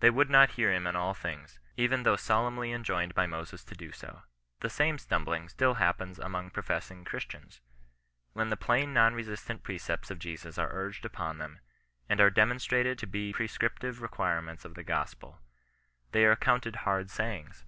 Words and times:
They 0.00 0.10
would 0.10 0.28
not 0.28 0.50
hear 0.60 0.70
him 0.70 0.86
in 0.86 0.94
all 0.94 1.14
things, 1.14 1.58
even 1.78 2.02
though 2.02 2.16
solemnly 2.16 2.70
en 2.70 2.84
joined 2.84 3.14
by 3.14 3.24
Moses 3.26 3.64
to 3.64 3.74
do 3.74 3.92
so. 3.92 4.20
The 4.60 4.68
same 4.68 4.98
stumbling 4.98 5.48
still 5.48 5.76
xiappens 5.76 6.18
among 6.18 6.50
professing 6.50 7.02
Christians. 7.02 7.62
When 8.34 8.50
the 8.50 8.58
plain 8.58 8.92
non 8.92 9.14
resistant 9.14 9.62
precepts 9.62 10.10
of 10.10 10.18
Jesus 10.18 10.58
are 10.58 10.68
urged 10.70 11.06
upon 11.06 11.38
them, 11.38 11.60
ftnd 12.10 12.20
are 12.20 12.28
demonstrated 12.28 12.98
to 12.98 13.06
be 13.06 13.32
prescriptive 13.32 14.02
requirements 14.02 14.66
of 14.66 14.74
CHRISTIAN 14.74 14.84
KOK 14.84 14.98
RESISTAKOB. 15.06 15.10
55 15.12 15.28
ihe 15.30 15.32
gospel, 15.32 16.12
they 16.12 16.26
are 16.26 16.32
accounted 16.32 16.76
hard 16.84 17.08
sayings. 17.08 17.64